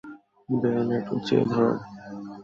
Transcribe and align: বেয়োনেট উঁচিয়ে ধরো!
বেয়োনেট 0.49 1.05
উঁচিয়ে 1.15 1.43
ধরো! 1.51 1.71